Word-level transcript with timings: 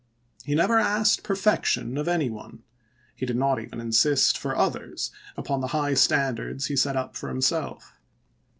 He 0.43 0.55
never 0.55 0.79
asked 0.79 1.21
perfection 1.21 1.95
of 1.95 2.07
any 2.07 2.27
one; 2.27 2.63
he 3.15 3.27
did 3.27 3.35
not 3.35 3.61
even 3.61 3.79
insist, 3.79 4.35
for 4.35 4.55
others, 4.55 5.11
upon 5.37 5.61
the 5.61 5.67
high 5.77 5.93
standards 5.93 6.65
he 6.65 6.75
set 6.75 6.95
up 6.97 7.15
for 7.15 7.29
himself. 7.29 7.93